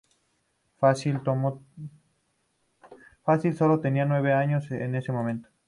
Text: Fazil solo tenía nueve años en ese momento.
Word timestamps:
Fazil 0.79 1.21
solo 3.55 3.79
tenía 3.81 4.03
nueve 4.05 4.33
años 4.33 4.71
en 4.71 4.95
ese 4.95 5.11
momento. 5.11 5.47